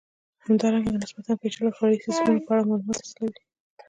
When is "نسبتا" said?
1.03-1.33